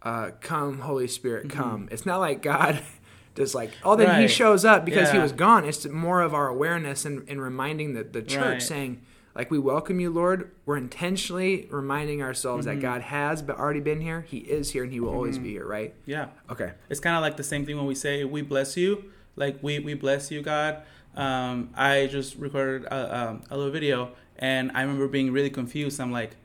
Uh, 0.01 0.31
come, 0.41 0.79
Holy 0.79 1.07
Spirit, 1.07 1.47
mm-hmm. 1.47 1.57
come. 1.57 1.81
Mm-hmm. 1.83 1.93
It's 1.93 2.05
not 2.05 2.19
like 2.19 2.41
God 2.41 2.81
just 3.35 3.53
like 3.53 3.71
oh 3.83 3.95
then 3.95 4.07
right. 4.07 4.21
he 4.21 4.27
shows 4.27 4.65
up 4.65 4.85
because 4.85 5.09
yeah. 5.09 5.13
he 5.13 5.19
was 5.19 5.31
gone 5.31 5.65
it's 5.65 5.85
more 5.87 6.21
of 6.21 6.33
our 6.33 6.47
awareness 6.47 7.05
and, 7.05 7.27
and 7.29 7.41
reminding 7.41 7.93
the, 7.93 8.03
the 8.03 8.21
church 8.21 8.45
right. 8.45 8.61
saying 8.61 9.01
like 9.35 9.51
we 9.51 9.59
welcome 9.59 9.99
you 9.99 10.09
lord 10.09 10.51
we're 10.65 10.77
intentionally 10.77 11.67
reminding 11.69 12.21
ourselves 12.21 12.65
mm-hmm. 12.65 12.79
that 12.79 12.81
god 12.81 13.01
has 13.01 13.41
but 13.41 13.57
already 13.57 13.79
been 13.79 14.01
here 14.01 14.21
he 14.21 14.37
is 14.37 14.71
here 14.71 14.83
and 14.83 14.93
he 14.93 14.99
will 14.99 15.09
mm-hmm. 15.09 15.17
always 15.17 15.37
be 15.37 15.51
here 15.51 15.67
right 15.67 15.93
yeah 16.05 16.29
okay 16.49 16.71
it's 16.89 16.99
kind 16.99 17.15
of 17.15 17.21
like 17.21 17.37
the 17.37 17.43
same 17.43 17.65
thing 17.65 17.75
when 17.75 17.85
we 17.85 17.95
say 17.95 18.23
we 18.23 18.41
bless 18.41 18.77
you 18.77 19.11
like 19.35 19.57
we 19.61 19.79
we 19.79 19.93
bless 19.93 20.31
you 20.31 20.41
god 20.41 20.81
um, 21.15 21.69
i 21.75 22.07
just 22.07 22.35
recorded 22.35 22.85
a, 22.85 23.17
um, 23.17 23.41
a 23.49 23.57
little 23.57 23.71
video 23.71 24.11
and 24.39 24.71
i 24.73 24.81
remember 24.81 25.07
being 25.07 25.31
really 25.31 25.49
confused 25.49 25.99
i'm 25.99 26.11
like 26.11 26.35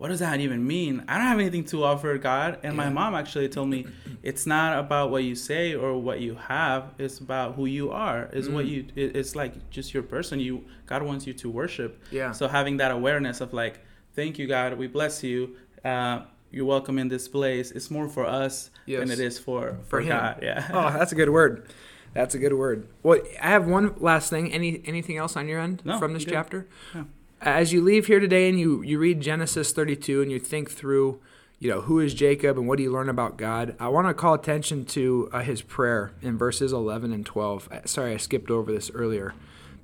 what 0.00 0.08
does 0.08 0.20
that 0.20 0.40
even 0.40 0.66
mean? 0.66 1.04
I 1.08 1.18
don't 1.18 1.26
have 1.26 1.38
anything 1.38 1.64
to 1.64 1.84
offer 1.84 2.16
God. 2.16 2.54
And 2.62 2.72
yeah. 2.72 2.84
my 2.84 2.88
mom 2.88 3.14
actually 3.14 3.50
told 3.50 3.68
me 3.68 3.86
it's 4.22 4.46
not 4.46 4.78
about 4.78 5.10
what 5.10 5.24
you 5.24 5.34
say 5.34 5.74
or 5.74 6.00
what 6.00 6.20
you 6.20 6.36
have. 6.36 6.94
It's 6.96 7.18
about 7.18 7.54
who 7.54 7.66
you 7.66 7.90
are. 7.90 8.30
Is 8.32 8.48
mm. 8.48 8.54
what 8.54 8.64
you. 8.64 8.86
It's 8.96 9.36
like 9.36 9.68
just 9.68 9.92
your 9.92 10.02
person. 10.02 10.40
You 10.40 10.64
God 10.86 11.02
wants 11.02 11.26
you 11.26 11.34
to 11.34 11.50
worship. 11.50 12.02
Yeah. 12.10 12.32
So 12.32 12.48
having 12.48 12.78
that 12.78 12.92
awareness 12.92 13.42
of 13.42 13.52
like, 13.52 13.80
thank 14.14 14.38
you 14.38 14.46
God, 14.46 14.78
we 14.78 14.86
bless 14.86 15.22
you. 15.22 15.56
Uh, 15.84 16.22
you're 16.50 16.64
welcome 16.64 16.98
in 16.98 17.08
this 17.08 17.28
place. 17.28 17.70
It's 17.70 17.90
more 17.90 18.08
for 18.08 18.24
us 18.24 18.70
yes. 18.86 19.00
than 19.00 19.10
it 19.10 19.20
is 19.20 19.38
for 19.38 19.76
for, 19.82 20.00
for 20.00 20.02
God. 20.02 20.38
Yeah. 20.40 20.66
Oh, 20.72 20.90
that's 20.98 21.12
a 21.12 21.14
good 21.14 21.28
word. 21.28 21.70
That's 22.14 22.34
a 22.34 22.38
good 22.38 22.54
word. 22.54 22.88
Well, 23.02 23.20
I 23.38 23.48
have 23.48 23.66
one 23.66 23.96
last 23.98 24.30
thing. 24.30 24.50
Any 24.50 24.80
anything 24.86 25.18
else 25.18 25.36
on 25.36 25.46
your 25.46 25.60
end 25.60 25.82
no, 25.84 25.98
from 25.98 26.14
this 26.14 26.24
chapter? 26.24 26.66
No 26.94 27.04
as 27.40 27.72
you 27.72 27.82
leave 27.82 28.06
here 28.06 28.20
today 28.20 28.48
and 28.48 28.58
you, 28.58 28.82
you 28.82 28.98
read 28.98 29.20
Genesis 29.20 29.72
32 29.72 30.22
and 30.22 30.30
you 30.30 30.38
think 30.38 30.70
through, 30.70 31.20
you 31.58 31.70
know, 31.70 31.82
who 31.82 31.98
is 31.98 32.12
Jacob 32.12 32.58
and 32.58 32.68
what 32.68 32.76
do 32.76 32.82
you 32.82 32.92
learn 32.92 33.08
about 33.08 33.38
God, 33.38 33.74
I 33.80 33.88
want 33.88 34.08
to 34.08 34.14
call 34.14 34.34
attention 34.34 34.84
to 34.86 35.30
uh, 35.32 35.40
his 35.40 35.62
prayer 35.62 36.12
in 36.20 36.36
verses 36.36 36.72
11 36.72 37.12
and 37.12 37.24
12. 37.24 37.68
Uh, 37.70 37.80
sorry, 37.86 38.12
I 38.12 38.18
skipped 38.18 38.50
over 38.50 38.70
this 38.70 38.90
earlier. 38.94 39.34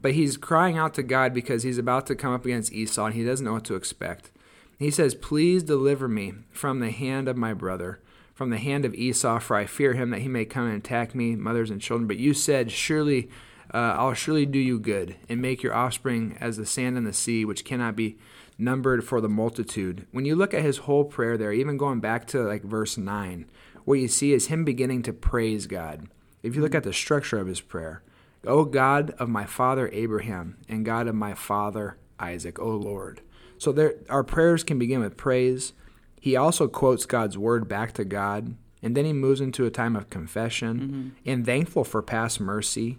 But 0.03 0.13
he's 0.13 0.37
crying 0.37 0.77
out 0.77 0.95
to 0.95 1.03
God 1.03 1.33
because 1.33 1.63
he's 1.63 1.79
about 1.79 2.07
to 2.07 2.15
come 2.15 2.33
up 2.33 2.45
against 2.45 2.73
Esau 2.73 3.07
and 3.07 3.15
he 3.15 3.25
doesn't 3.25 3.45
know 3.45 3.55
what 3.55 3.65
to 3.65 3.75
expect. 3.75 4.31
He 4.79 4.91
says, 4.91 5.15
Please 5.15 5.63
deliver 5.63 6.07
me 6.07 6.35
from 6.53 6.81
the 6.81 6.91
hand 6.91 7.29
of 7.29 7.37
my 7.37 7.55
brother, 7.55 8.01
from 8.35 8.51
the 8.51 8.59
hand 8.59 8.85
of 8.85 8.95
Esau, 8.95 9.39
for 9.39 9.57
I 9.57 9.65
fear 9.65 9.95
him 9.95 10.11
that 10.11 10.21
he 10.21 10.29
may 10.29 10.45
come 10.45 10.67
and 10.67 10.77
attack 10.77 11.15
me, 11.15 11.35
mothers 11.35 11.71
and 11.71 11.81
children. 11.81 12.07
But 12.07 12.19
you 12.19 12.35
said, 12.35 12.71
Surely 12.71 13.31
uh, 13.73 13.95
I'll 13.99 14.15
surely 14.15 14.47
do 14.47 14.59
you 14.59 14.79
good 14.79 15.17
and 15.29 15.43
make 15.43 15.63
your 15.63 15.75
offspring 15.75 16.37
as 16.41 16.57
the 16.57 16.67
sand 16.67 16.97
in 16.97 17.05
the 17.05 17.13
sea, 17.13 17.45
which 17.45 17.65
cannot 17.65 17.97
be 17.97 18.19
numbered 18.59 19.05
for 19.05 19.21
the 19.21 19.29
multitude. 19.29 20.07
When 20.13 20.25
you 20.25 20.35
look 20.35 20.55
at 20.55 20.63
his 20.63 20.79
whole 20.79 21.05
prayer 21.05 21.37
there, 21.37 21.53
even 21.53 21.77
going 21.77 22.01
back 22.01 22.27
to 22.29 22.43
like 22.43 22.63
verse 22.63 22.97
9, 22.97 23.47
what 23.85 23.99
you 23.99 24.09
see 24.09 24.33
is 24.33 24.47
him 24.47 24.65
beginning 24.65 25.03
to 25.03 25.13
praise 25.13 25.67
God. 25.67 26.09
If 26.43 26.55
you 26.55 26.63
look 26.63 26.75
at 26.75 26.85
the 26.85 26.93
structure 26.93 27.39
of 27.39 27.47
his 27.47 27.61
prayer, 27.61 28.03
O 28.47 28.65
God 28.65 29.11
of 29.19 29.29
my 29.29 29.45
father 29.45 29.91
Abraham 29.93 30.57
and 30.69 30.85
God 30.85 31.09
of 31.09 31.15
my 31.15 31.35
father 31.35 31.99
Isaac, 32.19 32.59
O 32.59 32.69
Lord. 32.69 33.21
So 33.59 33.73
there, 33.73 33.95
our 34.09 34.25
prayers 34.25 34.63
can 34.65 34.79
begin 34.79 35.01
with 35.01 35.17
praise. 35.17 35.73
He 36.21 36.37
also 36.37 36.69
quotes 36.69 37.07
God's 37.07 37.37
word 37.37 37.69
back 37.69 37.93
to 37.95 38.05
God, 38.05 38.55
and 38.83 38.97
then 38.97 39.05
he 39.05 39.13
moves 39.13 39.41
into 39.41 39.67
a 39.67 39.71
time 39.71 39.97
of 39.97 40.11
confession 40.11 40.79
mm-hmm. 40.79 41.09
and 41.31 41.45
thankful 41.45 41.85
for 41.85 42.03
past 42.03 42.41
mercy 42.41 42.99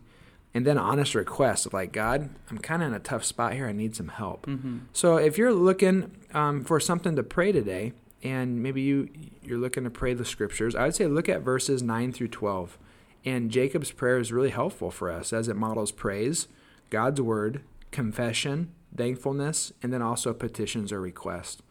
and 0.53 0.65
then 0.65 0.77
honest 0.77 1.15
request 1.15 1.65
of 1.65 1.73
like 1.73 1.91
god 1.91 2.29
i'm 2.49 2.57
kind 2.57 2.81
of 2.81 2.89
in 2.89 2.93
a 2.93 2.99
tough 2.99 3.23
spot 3.23 3.53
here. 3.53 3.67
I 3.67 3.71
need 3.71 3.95
some 3.95 4.09
help. 4.09 4.45
Mm-hmm. 4.45 4.79
so 4.93 5.17
if 5.17 5.37
you're 5.37 5.53
looking 5.53 6.11
um, 6.33 6.63
for 6.63 6.79
something 6.79 7.15
to 7.15 7.23
pray 7.23 7.51
today 7.51 7.93
and 8.23 8.61
maybe 8.61 8.81
you 8.81 9.09
you're 9.43 9.59
looking 9.59 9.83
to 9.83 9.89
pray 9.89 10.13
the 10.13 10.25
scriptures 10.25 10.75
i 10.75 10.85
would 10.85 10.95
say 10.95 11.07
look 11.07 11.29
at 11.29 11.41
verses 11.41 11.83
9 11.83 12.11
through 12.11 12.29
12 12.29 12.77
and 13.25 13.51
jacob's 13.51 13.91
prayer 13.91 14.17
is 14.17 14.31
really 14.31 14.49
helpful 14.49 14.91
for 14.91 15.11
us 15.11 15.31
as 15.31 15.47
it 15.47 15.55
models 15.55 15.91
praise 15.91 16.47
god's 16.89 17.21
word 17.21 17.61
confession 17.91 18.71
thankfulness 18.95 19.71
and 19.81 19.93
then 19.93 20.01
also 20.01 20.33
petitions 20.33 20.91
or 20.91 20.99
requests. 20.99 21.61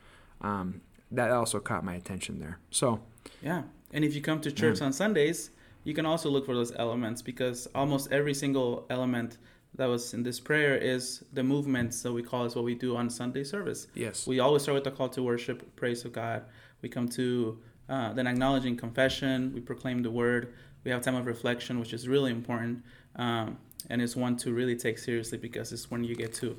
Um, 0.40 0.80
that 1.10 1.30
also 1.30 1.60
caught 1.60 1.84
my 1.84 1.94
attention 1.94 2.40
there. 2.40 2.58
So 2.70 3.00
yeah. 3.42 3.62
And 3.92 4.04
if 4.04 4.14
you 4.14 4.20
come 4.20 4.40
to 4.40 4.52
church 4.52 4.80
yeah. 4.80 4.86
on 4.86 4.92
sundays 4.92 5.50
you 5.86 5.94
can 5.94 6.04
also 6.04 6.28
look 6.28 6.44
for 6.44 6.54
those 6.54 6.72
elements 6.74 7.22
because 7.22 7.68
almost 7.72 8.10
every 8.10 8.34
single 8.34 8.84
element 8.90 9.38
that 9.76 9.86
was 9.86 10.14
in 10.14 10.24
this 10.24 10.40
prayer 10.40 10.76
is 10.76 11.22
the 11.32 11.44
movements 11.44 12.02
that 12.02 12.12
we 12.12 12.24
call 12.24 12.44
is 12.44 12.56
what 12.56 12.64
we 12.64 12.74
do 12.74 12.96
on 12.96 13.08
Sunday 13.08 13.44
service. 13.44 13.86
Yes. 13.94 14.26
We 14.26 14.40
always 14.40 14.62
start 14.62 14.74
with 14.74 14.82
the 14.82 14.90
call 14.90 15.08
to 15.10 15.22
worship, 15.22 15.76
praise 15.76 16.04
of 16.04 16.12
God. 16.12 16.42
We 16.82 16.88
come 16.88 17.08
to 17.10 17.60
uh, 17.88 18.12
then 18.14 18.26
acknowledging 18.26 18.76
confession. 18.76 19.52
We 19.54 19.60
proclaim 19.60 20.02
the 20.02 20.10
word. 20.10 20.52
We 20.82 20.90
have 20.90 21.02
time 21.02 21.14
of 21.14 21.26
reflection, 21.26 21.78
which 21.78 21.92
is 21.92 22.08
really 22.08 22.32
important, 22.32 22.82
um, 23.14 23.58
and 23.88 24.02
it's 24.02 24.16
one 24.16 24.36
to 24.38 24.52
really 24.52 24.74
take 24.74 24.98
seriously 24.98 25.38
because 25.38 25.72
it's 25.72 25.88
when 25.88 26.02
you 26.02 26.16
get 26.16 26.34
to 26.34 26.56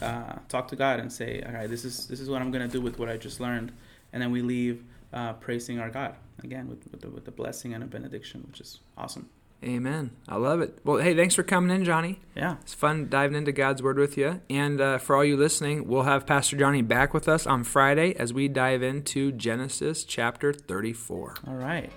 uh, 0.00 0.34
talk 0.48 0.68
to 0.68 0.76
God 0.76 1.00
and 1.00 1.12
say, 1.12 1.42
"All 1.46 1.52
right, 1.52 1.68
this 1.68 1.84
is 1.84 2.06
this 2.06 2.20
is 2.20 2.28
what 2.28 2.42
I'm 2.42 2.50
going 2.50 2.66
to 2.66 2.72
do 2.72 2.80
with 2.80 2.98
what 2.98 3.08
I 3.08 3.16
just 3.16 3.40
learned," 3.40 3.72
and 4.12 4.20
then 4.22 4.30
we 4.32 4.42
leave 4.42 4.84
uh, 5.12 5.34
praising 5.34 5.78
our 5.78 5.90
God 5.90 6.14
again 6.42 6.68
with 6.68 6.90
with 6.90 7.00
the, 7.00 7.10
with 7.10 7.24
the 7.24 7.30
blessing 7.30 7.74
and 7.74 7.82
a 7.82 7.86
benediction, 7.86 8.44
which 8.46 8.60
is 8.60 8.80
awesome. 8.96 9.28
Amen. 9.64 10.12
I 10.28 10.36
love 10.36 10.60
it. 10.60 10.78
Well, 10.84 10.98
hey, 10.98 11.16
thanks 11.16 11.34
for 11.34 11.42
coming 11.42 11.74
in, 11.74 11.84
Johnny. 11.84 12.20
Yeah. 12.36 12.58
It's 12.60 12.74
fun 12.74 13.08
diving 13.08 13.36
into 13.36 13.50
God's 13.50 13.82
Word 13.82 13.98
with 13.98 14.16
you. 14.16 14.40
And 14.48 14.80
uh, 14.80 14.98
for 14.98 15.16
all 15.16 15.24
you 15.24 15.36
listening, 15.36 15.88
we'll 15.88 16.04
have 16.04 16.26
Pastor 16.26 16.56
Johnny 16.56 16.80
back 16.80 17.12
with 17.12 17.28
us 17.28 17.44
on 17.44 17.64
Friday 17.64 18.14
as 18.14 18.32
we 18.32 18.46
dive 18.46 18.84
into 18.84 19.32
Genesis 19.32 20.04
chapter 20.04 20.52
34. 20.52 21.34
All 21.48 21.54
right. 21.54 21.90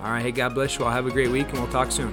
All 0.00 0.10
right. 0.10 0.22
Hey, 0.22 0.32
God 0.32 0.54
bless 0.54 0.78
you 0.78 0.86
all. 0.86 0.90
Have 0.90 1.06
a 1.06 1.10
great 1.10 1.30
week, 1.30 1.48
and 1.50 1.58
we'll 1.58 1.70
talk 1.70 1.92
soon. 1.92 2.12